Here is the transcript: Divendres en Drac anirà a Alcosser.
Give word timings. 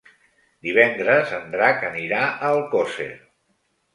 Divendres 0.67 1.33
en 1.41 1.51
Drac 1.57 1.85
anirà 1.91 2.21
a 2.31 2.49
Alcosser. 2.49 3.09